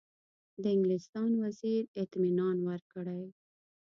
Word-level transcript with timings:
د 0.61 0.63
انګلستان 0.75 1.31
وزیر 1.43 1.81
اطمینان 2.03 2.57
ورکړی. 2.69 3.23